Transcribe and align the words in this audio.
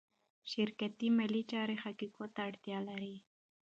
شرکتي 0.51 1.07
مالي 1.17 1.41
چارې 1.51 1.75
حقایقو 1.83 2.25
ته 2.33 2.39
اړتیا 2.49 2.79
لري. 2.89 3.15